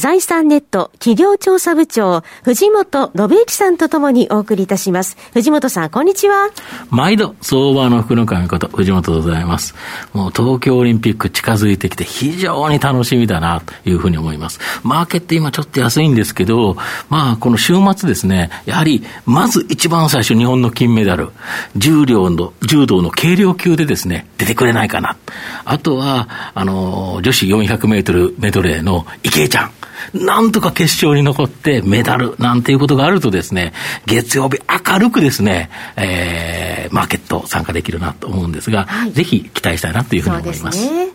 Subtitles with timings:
[0.00, 5.18] 財産ネット企業調査部長、藤本信之さんとともにお送りいたします。
[5.34, 6.48] 藤本さん、こんにちは。
[6.88, 9.74] 毎度、相場の福の神こと、藤本でございます。
[10.14, 14.58] もう東京オリンピック近づいてきて非常に楽しみだなというふうに思います。
[14.82, 16.78] マーケット今ちょっと安いんですけど、
[17.10, 21.28] まあこの週末ですね、やはりまず一番最初日本の金メダル、
[21.76, 25.18] 重量の、柔道の軽量級でですね、出てくれないかな。
[25.66, 29.70] あとは、あの、女子400メートルメドレーの池江ちゃん。
[30.14, 33.72] なんとか決勝に残ってメダルなんていうことがあるとですね、
[34.06, 40.78] 月曜日明るくですね、えー、マーケット参加できるなと思うんですが、はい、ぜひ期待したいなというふうに思います。
[40.78, 41.08] すね、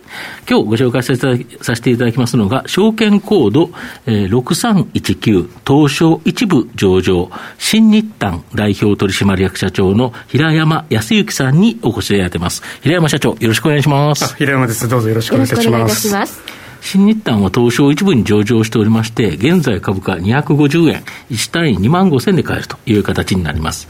[0.49, 3.69] 今日ご紹介させてさせていただきますのが、証券コード、
[4.05, 12.63] えー、6319東証一部上場新日丹代表取締役社長の平山康之さんにお越しいただいてます。
[12.81, 14.35] 平山社長、よろしくお願いします。
[14.35, 14.87] 平山です。
[14.87, 15.69] どうぞよろしくお願いいたし
[16.11, 16.64] ます。
[16.85, 23.87] 新日丹は東証一部に上場しておりまして、現在株価250円、1単位2万5千で買えるという形になります。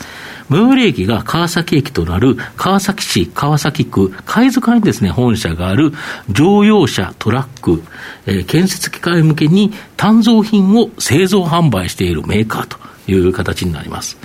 [0.49, 5.91] 最寄り駅が川崎駅となる川崎市川崎区貝塚にですね、本社がある
[6.29, 7.83] 乗用車、トラック、
[8.27, 12.77] えー、建設機械向けに単造品を製造販売しているメーカーと
[13.11, 14.17] いう形になります。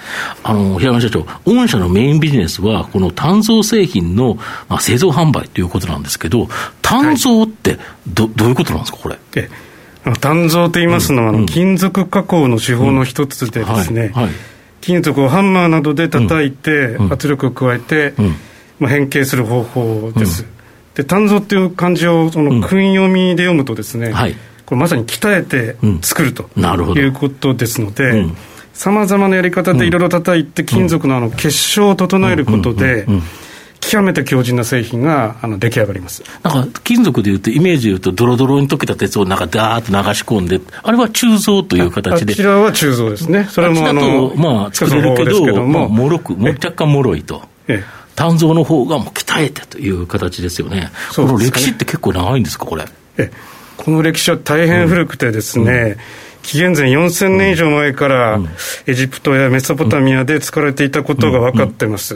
[0.42, 6.48] あの、平山社長、御社のメインビジネスは、この単造製品の、まあ、製造販売ということなんですけど、
[6.82, 9.19] 単造ってど、はい、どういうことなんですか、これ？
[9.36, 9.48] え
[10.20, 14.33] 単造と言いますのは、うん、金属加工の手法の一つでですね、うんはいはい、
[14.80, 18.14] 金属をハンマーなどで叩いて、圧力を加えて、
[18.78, 20.47] まあ、変形する方法です。
[20.94, 24.12] で単造っていう漢字をその訓読みで読むとですね、
[24.65, 26.49] これまさに鍛えて作ると
[26.99, 28.25] いうことですので、
[28.72, 33.06] さまざまなやり方でいろいろ叩いて、金属のあの結晶を整えることで、
[33.90, 36.22] 極めて強靭な製品があの出来上がります。
[36.44, 42.34] なんか金属でいうと、イメージでいうと、ドロドロに溶けた鉄をなんかダーッと流し込んで、あれは鋳造という形で。
[42.34, 47.42] こちらは鋳造ですね、それもあのまあ、作れるけど、けどまあ、もろく、も若干もろいと。
[47.66, 48.00] ええ。
[48.14, 50.90] 炭造の方がもう鍛えてという形ですよね、ね。
[51.16, 52.84] この歴史って結構長いんですか、これ？
[53.16, 53.30] え
[53.76, 55.96] この歴史は大変古くてですね、うん。
[56.42, 58.40] 紀元前4000年以上前から、
[58.86, 62.14] エジプトやメソポタミアで使われていたことが分かってます。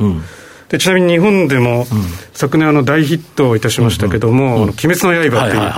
[0.68, 1.86] でちなみに日本でも、
[2.32, 5.72] 昨年あの大ヒットいたしましたけども「鬼滅の刃」っていう、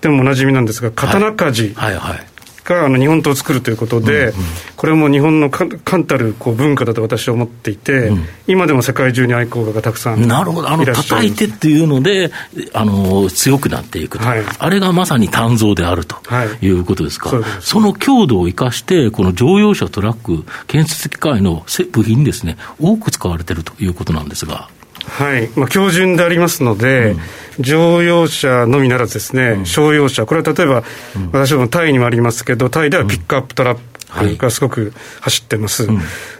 [0.00, 2.29] でもおなじみなんですが刀鍛冶、はいはいはい
[2.64, 4.34] があの日本刀を作るということで、うんうん、
[4.76, 12.32] これも日本の冠たるこう文化だと私は思っていて、うん、今でも世界中に愛好家がたくさんなるほど、あの叩いてっていうので、
[12.72, 16.16] あの強くなっていくと、はい、あれがまさに鍛造であると
[16.60, 16.70] い。
[16.80, 24.68] うことですか、はい、その強度を生かして、この乗用車、トラック、建設機械の部品ですね、多く使われてるということなんですが。
[25.10, 25.50] はい。
[25.56, 27.10] まあ、標準でありますので、
[27.58, 30.84] うん、乗用車のみならずですね、うん、商用車、これは例えば、
[31.16, 35.88] うん、私どもタイにもありますけど、タイではピックアップトラックがすごく走ってます。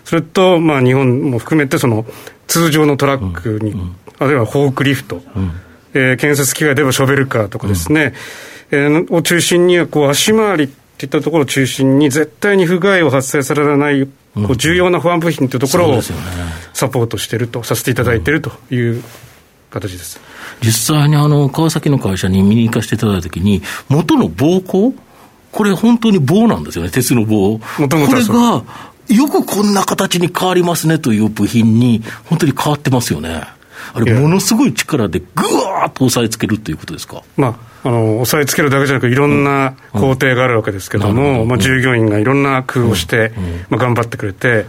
[0.05, 2.07] それと、まあ、日本も含めて、その
[2.47, 3.75] 通常のトラックに、
[4.19, 5.23] あるいはフォークリフト、
[5.95, 8.15] えー、建設機械ではショベルカーとかですね、
[8.71, 16.01] えー、を中心にはこう足回りっていったところを中心に、絶対に不具合を発生されないこう重要な保安部品というところを
[16.81, 19.03] サポートしていると、させていただいているという
[19.71, 20.21] 形です。
[20.63, 24.95] 実際にあの川崎の会社に見に行かせていただいたときに、元の棒工、
[25.53, 27.59] これ、本当に棒なんですよね、鉄の棒。
[27.79, 28.63] もともとこれが
[29.09, 33.43] よくこんな形に変わりますねという部品に、本当に変わってますよね。
[33.93, 37.23] あれ、ものすごい力でぐわーっと押さえつけるということですか？
[37.37, 43.33] まああの押さえつけるだけじゃなくいろんな工程があるわけですけども、まあ、従業員がいろんな工夫をして、
[43.71, 44.67] まあ、頑張ってくれて、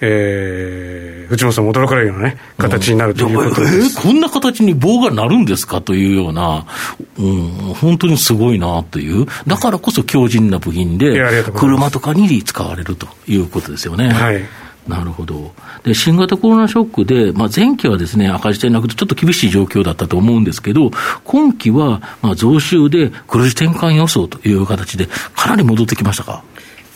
[0.00, 6.66] えー、藤本さんも驚かれるような、ね、形になるということです、えー、こんな形に棒がなるんですかというような、
[7.18, 14.10] うん、本当にすごいなという、だからこそ強靭な部品で、車とかに使われるということですよね。
[14.10, 14.42] はい。
[14.88, 15.52] なるほど。
[15.82, 20.92] で、新型コロナショックで、まあ、前期はですね、赤字転落でちょっと厳しい状況だったと思うんですけど、
[21.24, 26.44] 今期は、まあ、増収で黒字転換予想という形で、かなり戻ってきましたか？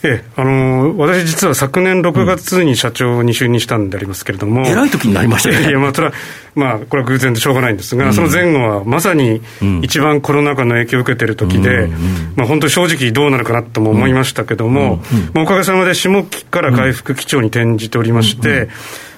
[0.03, 4.67] ええ、あのー、私実は昨年6月に社長に就任したんでありますけれども。
[4.67, 5.69] えらい時になりましたね。
[5.69, 6.15] いや、まあ、それは、
[6.55, 9.43] まあ、これは偶然でしょうがないんですが、うん、その前後はまさに
[9.83, 18.71] 一番コロナ禍の影響を受けている時で、うん、まあ、本当に正直どうなるかなとも思いましたけども、うん、まあ、おかげさまで下期から回復基調に転じておりまして、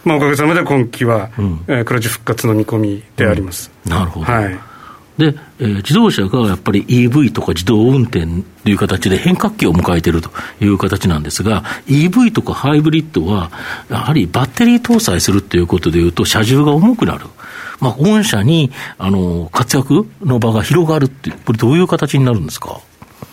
[0.04, 3.70] まあ、おかげさまで今期は、うん、えー、黒字復活の見込みであります。
[3.86, 4.26] なるほど。
[4.26, 4.71] はい。
[5.18, 8.26] で、えー、自動車がやっぱり EV とか自動運転
[8.64, 10.30] という形で変革期を迎えていると
[10.60, 13.50] いう形なんですが、EV とかハイブリッドは、
[13.90, 17.26] やはりバッテリー搭載するということでいうと、車重が重くなる。
[17.80, 22.80] まあ、御社に、あの、活躍の場が広がるって、これどういう形になるんですか？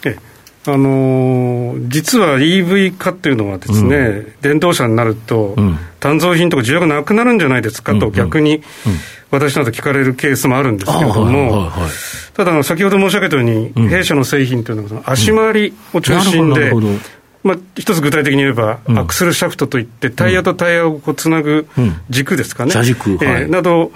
[0.06, 0.18] え
[0.66, 8.62] あのー、実は EV 化っていうのはですね、うん、電動車になると、うん、単造品とか需要がなくなるんじゃないですかと、逆に、
[9.32, 11.72] 私など聞かれるケースもあるんですけれども、
[12.34, 16.74] ただ、先ほど申し上げたように、弊社の製品というのは、足回りを中心で、
[17.44, 21.68] まあ、一つ具体的に言えば、アクセルシャフトといって、タイヤとタイヤをこうつなぐ
[22.10, 23.92] 軸ですかね、車軸、えなど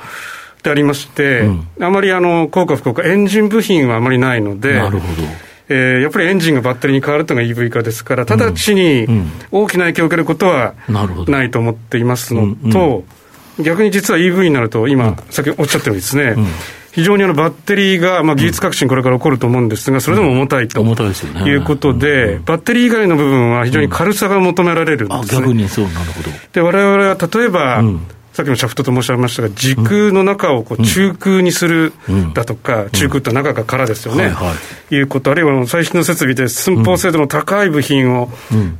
[0.61, 5.27] でありまして、あまりあの効果不効果、エンジン部品はあまりないので、なるほど。
[5.69, 9.07] えー、やっぱりエンジンがバッテリーに変わるというのが EV 化ですから、直ちに
[9.51, 10.73] 大きな影響を受けることは
[11.27, 13.03] ないと思っていますのと、
[13.59, 16.35] 逆に実は EV になると、今、さっきおっしゃったようにですね、
[16.93, 20.79] 非常にあのバッテリーが、まあ、技術革新、これから起こると思うんですが、それでも重たいと。
[21.47, 25.41] いうことで、バッテリー以外の部分は非常に軽さが求められるんですね。
[25.41, 26.29] 逆にそうなるほど。
[26.53, 27.83] で我々は例えば、
[28.33, 31.93] さっきのシャフトと申し上げましたが、時空の中をこう中空にする
[32.33, 34.31] だとか、中空って中が空ですよね、
[34.91, 38.31] いうこと、あるいは最新の設備で寸法精度の高い部品を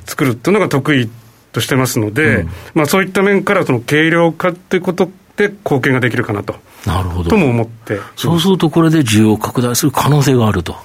[0.06, 1.10] 作るっていうのが得意
[1.54, 6.56] としてますので、まあ、そういった面からその軽量化っていうことで貢献ができるかなと。
[6.86, 7.30] なるほど。
[7.30, 8.00] とも思って。
[8.16, 10.76] そうすると、これで需要を拡大する可能性があると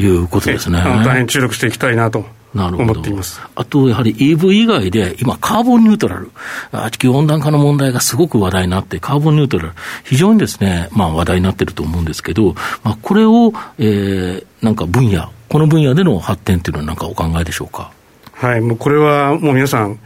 [0.00, 0.78] いうことですね。
[0.78, 2.24] はい、大変注力していきたいなと
[2.54, 3.02] なるほど。
[3.56, 6.30] あと、やはり EV 以外で、今、カーボンニュートラル、
[6.92, 9.72] 地球温暖化の問題がすごく話題になって、カーボンニュートラル、
[10.04, 12.54] 非常にですね、まあ話題になってると思うんですけど、
[12.84, 17.90] まあこれを、えー、なんか分野、この分野での発展っていうのはなんかお考えでしょうか？
[18.34, 19.98] はい、もうこれはもう皆さん、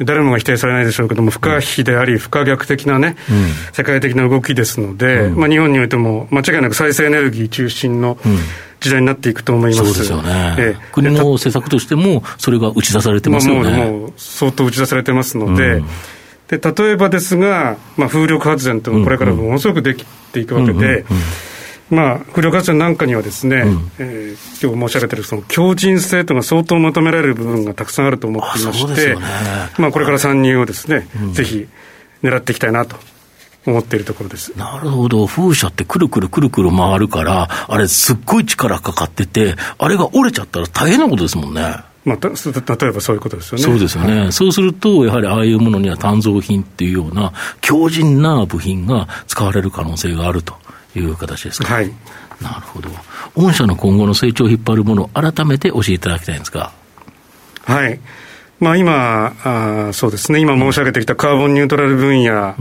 [0.00, 8.16] 誰もが否定されないでしょうけども、不可避であり、不可逆的なね、うん、世界的な動きですので、うん、まあ、日本においても間違いなく再生エネルギー中心の
[8.80, 15.86] 時代になっていくと思います、そうですよね、ええ、国の政策としても、それが打ち出されてますよね、まあ、もうもう相当打ち出されてますので、うん、
[16.46, 21.04] で例えばですが、まあ、風力発電というのはこれからものすごくできていくわけで、
[21.90, 29.20] まあ、風力発電なんかにはですね、うん、えー、今日申し上げてるその強靭性というのが相当求められる部分がたくさんあると思っていまして、ね、
[29.78, 31.66] まあ、これから参入をですね、うん、ぜひ
[32.22, 32.96] 狙っていきたいなと
[33.66, 34.56] 思っているところです。
[34.56, 41.76] なるほど、風車ってくるくるくるくる回るから、あれ、すっごい力かかってて、あれが折れちゃったら大変なことですもんね。
[42.04, 43.64] まあ、例えばそういうことですよね。
[43.64, 44.20] そうですよね。
[44.20, 50.54] はい、そうすると、やはりああいうものには単造品っていうような強靭な部品が使われる可能性があると
[50.98, 51.72] いう形ですか？
[51.72, 51.92] はい。
[52.40, 52.88] なるほど。
[53.34, 56.72] 御社の今後の成長を引っ張るものを改めて教えていただきたいんですか。
[57.64, 57.98] はい。
[58.60, 62.56] まあ、今あ、そうですね、今申し上げてきたカーボンニュートラル分野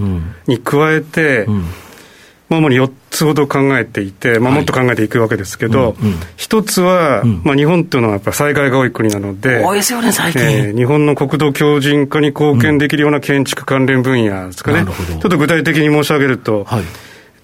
[0.45, 1.61] に加えて、うん、
[2.49, 5.95] まあ、主に4つほど考えていて、まあ、もっと考えていくわけですけど、
[6.35, 16.83] 一、はい、つは、うん、まあ、日本というのはやっぱ災害が多い国なので、多いですよね、最近、えー、日本の国土強靭化に貢献できるような建築関連分野ですかね、ちょっと具体的に申し上げると、はい、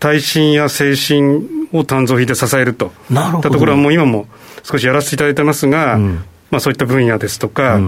[0.03, 2.91] 耐震や精神を単造費で支えると。
[3.09, 4.27] いったところはもう今も
[4.61, 5.97] 少しやらせていただいてますが、
[6.51, 7.79] まあ、そういった分野ですとか、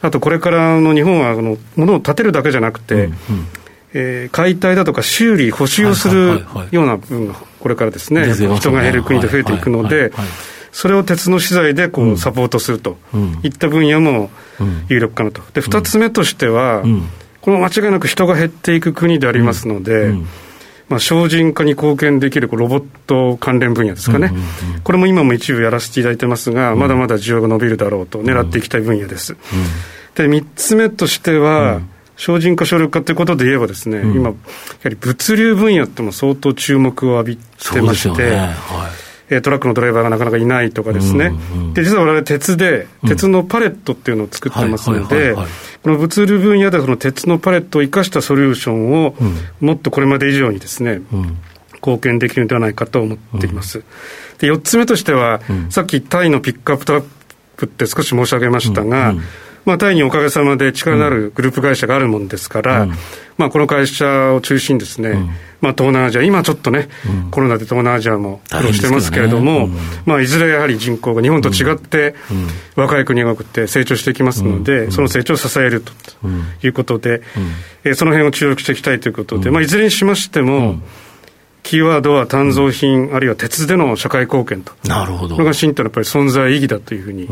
[0.00, 3.10] あとこれからの日本はあの物を建てるだけじゃなくて、うんうん、
[3.94, 10.12] えー、解体だとか修理、補修をするような部分がこれからですね、人が減る国で増えていくので、
[10.70, 12.96] それを鉄の資材でこうサポートすると。
[13.42, 14.30] いった分野も
[14.88, 15.42] 有力かなと。
[15.52, 16.84] で、二つ目としては、
[17.40, 20.14] この間違いなく人が減っていく国でありますので、
[20.88, 24.32] まあ、精進化に貢献できるロボット関連分野ですかね、
[24.84, 29.36] これも今も一部やらせていただいてますが、まだまだ需要が伸びるだろうと、狙っていきたい分野です。
[30.14, 31.80] で、3つ目としては、
[32.16, 34.34] 精進化省力化ということで言えばですね、今、や
[34.84, 38.48] はり物流分野っても相当注目を浴びてまして、
[39.28, 41.32] えトラックのドライバーがなかなかいないとかですね、
[41.74, 45.34] で実は我々、鉄で、鉄のパレットっていうのを作ってますので、
[45.86, 49.14] この物流分野でその鉄のパレットを生かしたソリューションを、
[49.60, 51.00] もっとこれまで以上にですね、
[51.74, 53.84] 貢献できるのではないかと思っています。
[54.38, 55.40] で4つ目としては、
[55.70, 57.04] さっきタイのピックアップトラッ
[57.56, 59.14] プって少し申し上げましたが、
[59.66, 62.92] まあ、タイにおかげさまで力のあるグループ会社があるもんですから、うん、
[63.36, 65.26] まあ、この会社を中心にですね、うん、
[65.60, 69.74] まあ、東南アジア、今ちょっとね、うん、コロナで東南アジアも苦労してますけれども、ね、
[70.06, 72.14] まあ、いずれやはり人口が日本と違って、
[72.76, 75.92] 若い国が多くて成長していきますので、その成長を支えると
[76.62, 77.22] いうことで、
[77.82, 80.78] えー、その辺を注力していきたいということで、まあ、いずれにしましても、
[81.64, 84.72] キーワードは炭造品、あるいは鉄での社会貢献と。
[84.88, 85.34] なるほど。
[85.34, 87.28] これが新とのやっぱり存在意義だというふうに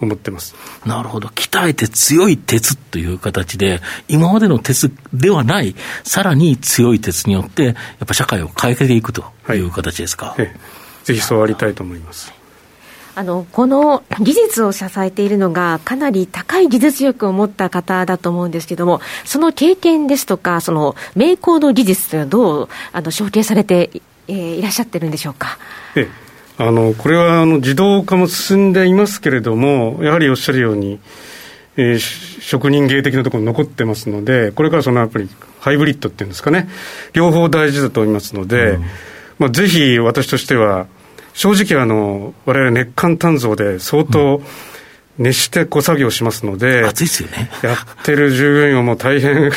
[0.00, 0.54] 思ってます。
[0.86, 1.28] なるほど。
[1.28, 5.74] 鍛えて強い鉄という形で、今までの鉄ではない、
[6.04, 7.74] さらに強い鉄によって、やっ
[8.06, 10.34] ぱ社会を変えていくという形ですか？
[10.36, 10.50] はい、
[11.04, 12.32] ぜひそうありたいと思います。
[13.16, 23.90] あのこの技術を支えているのが、かなり高い技術力を持った方だと思うんですけれども、その経験ですとか、その名工の技術というのは、どうあの承継されて、
[24.28, 25.58] えー、いらっしゃってるんでしょうか？
[25.96, 26.08] え
[26.60, 30.98] あのこれはあの自動化も進んでいますけれども、やはりおっしゃるように、
[31.76, 35.28] えー、職人芸的なところ残ってますので、これからそのやっぱり
[35.60, 36.68] ハイブリッドっていうんですかね、
[37.12, 38.84] 両方大事だと思いますので、うん、
[39.38, 40.88] まあ、ぜひ私としては、
[41.32, 44.42] 正直あの、我々熱管鍛造で相当、
[45.18, 47.50] 熱してこう作業しますので、暑いですよね。
[47.62, 49.50] やってる従業員はもう大変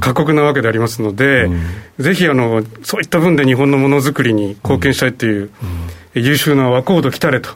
[0.00, 1.64] 過酷なわけでありますので、うん、
[1.98, 5.50] ぜひあの、そういった分で日本のものづくりに貢献したいという、
[6.14, 7.50] うん、優秀な若人来たれと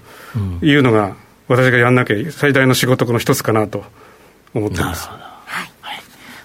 [0.63, 1.17] いうのが、
[1.49, 3.85] 私がやんなきゃ最大の仕事の一つかなと
[4.55, 5.09] 思ってます。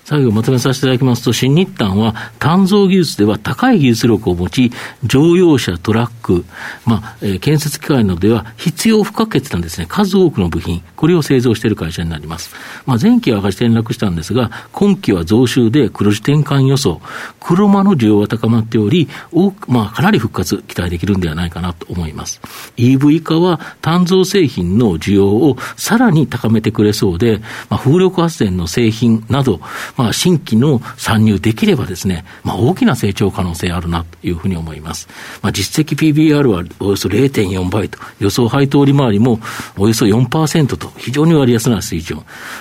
[0.06, 4.72] 最後まとめさせていただきますと、新日単は、鍛造技術では高い技術力を持ち、
[5.04, 6.46] 乗用車、トラック、
[6.86, 12.54] まあ、えー、建設機械などでは必要不可欠なですね、数多くの部品、これを製造している会社になります。
[12.86, 17.02] まあ、前期は赤字転落したんですが、今期は増収で黒字転換予想、
[17.40, 22.42] 車の需要は高まっており、多く、まあ、かなり復活期待できるんではないかなと思います。
[22.78, 27.40] EV 化は鍛造製品の需要をさらに高めてくれそうで、
[27.72, 29.60] まあ、風力発電の製品など、
[29.96, 35.08] まあ、新規の参入できればですね、まあ、大きな成長可能性あるなというふうに思います。
[35.42, 39.40] まあ、実績 PBR はおよそ0.4倍と、予想配当利回りも
[39.78, 42.18] およそ4%と、非常に割安な水準。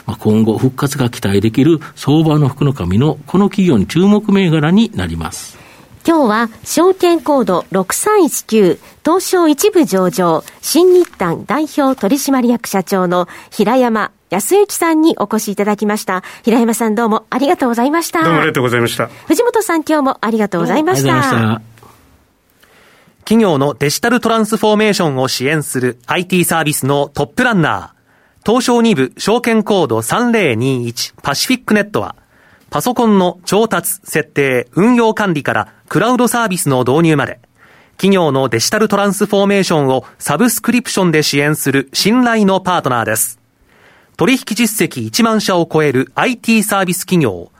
[0.06, 5.64] まあ、今後、復活が期待できる相場の福の神のこの企業に注目銘柄になります。
[6.06, 16.24] 今日は証券コード6319東証一部上場新日単代表取締役社長の平山安幸さんにお越しいただきました。
[16.42, 18.24] 平山さんどうもありがとうございました。
[18.24, 19.06] どうもありがとうございました。
[19.28, 21.62] 藤本さん今日もありがとうございました。
[23.20, 32.16] 企業のデジタルトランスフォーメーションを支援する IT サービスのトップランナー、東証2部証券コード3021パシフィックネットは、
[32.70, 37.38] パソコンの調達、設定、運用管理からクラウドサービスの導入まで、
[37.96, 43.43] 企業のデジタルトランスフォーメーションをサブスクリプションで支援する信頼のパートナーです。
[44.16, 47.50] 取引実績1万社を超える IT サービス企業、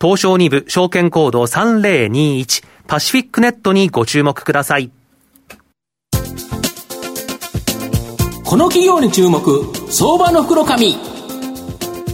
[0.00, 4.90] 東証2部証券コード3021パシフィックネットにご注目ください。
[8.44, 10.96] この企業に注目、相場の袋紙。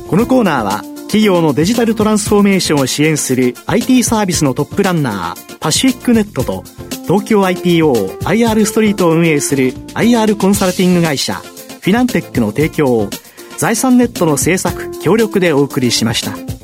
[0.08, 6.62] このコーナーは、企業のデジタルトランスフォーメーションを支援する IT サービスのトップランナー、パシフィックネットと、
[7.08, 13.10] 東京 IPO、IR ストリートを運営する IR コンサルティング会社、フィナンテックの提供を、
[13.58, 16.57] 財産ネットの制作協力でお送りしました。